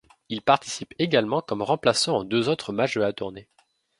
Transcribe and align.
Il 0.29 0.41
participe 0.41 0.95
également 0.97 1.41
comme 1.43 1.61
remplaçant 1.61 2.17
aux 2.17 2.23
deux 2.23 2.49
autres 2.49 2.73
matchs 2.73 2.95
de 2.95 3.01
la 3.01 3.13
tournée. 3.13 3.47